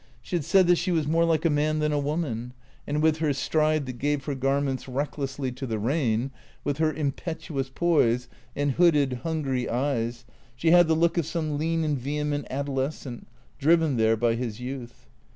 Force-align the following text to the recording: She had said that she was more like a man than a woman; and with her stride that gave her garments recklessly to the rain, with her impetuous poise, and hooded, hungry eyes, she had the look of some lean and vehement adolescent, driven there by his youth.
She 0.19 0.35
had 0.35 0.43
said 0.43 0.65
that 0.65 0.79
she 0.79 0.91
was 0.91 1.05
more 1.05 1.25
like 1.25 1.45
a 1.45 1.49
man 1.51 1.77
than 1.77 1.91
a 1.93 1.99
woman; 1.99 2.53
and 2.87 3.03
with 3.03 3.17
her 3.17 3.33
stride 3.33 3.85
that 3.85 3.99
gave 3.99 4.25
her 4.25 4.33
garments 4.33 4.87
recklessly 4.87 5.51
to 5.51 5.67
the 5.67 5.77
rain, 5.77 6.31
with 6.63 6.79
her 6.79 6.91
impetuous 6.91 7.69
poise, 7.69 8.27
and 8.55 8.71
hooded, 8.71 9.19
hungry 9.21 9.69
eyes, 9.69 10.25
she 10.55 10.71
had 10.71 10.87
the 10.87 10.95
look 10.95 11.19
of 11.19 11.27
some 11.27 11.55
lean 11.59 11.83
and 11.83 11.99
vehement 11.99 12.47
adolescent, 12.49 13.27
driven 13.59 13.95
there 13.95 14.17
by 14.17 14.33
his 14.33 14.59
youth. 14.59 15.05